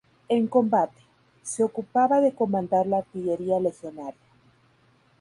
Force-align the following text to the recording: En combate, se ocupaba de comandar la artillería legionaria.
En 0.29 0.47
combate, 0.47 0.97
se 1.43 1.63
ocupaba 1.63 2.21
de 2.21 2.33
comandar 2.33 2.87
la 2.87 2.97
artillería 2.97 3.59
legionaria. 3.59 4.19